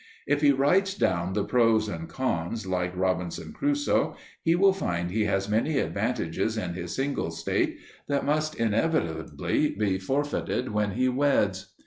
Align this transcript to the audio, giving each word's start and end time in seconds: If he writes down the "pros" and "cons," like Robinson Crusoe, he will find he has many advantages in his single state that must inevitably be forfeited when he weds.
If 0.25 0.41
he 0.41 0.51
writes 0.51 0.95
down 0.95 1.33
the 1.33 1.43
"pros" 1.43 1.87
and 1.87 2.09
"cons," 2.09 2.65
like 2.65 2.97
Robinson 2.97 3.53
Crusoe, 3.53 4.15
he 4.41 4.55
will 4.55 4.73
find 4.73 5.11
he 5.11 5.25
has 5.25 5.47
many 5.47 5.77
advantages 5.77 6.57
in 6.57 6.73
his 6.73 6.95
single 6.95 7.29
state 7.29 7.77
that 8.07 8.25
must 8.25 8.55
inevitably 8.55 9.69
be 9.75 9.99
forfeited 9.99 10.69
when 10.71 10.93
he 10.93 11.07
weds. 11.07 11.75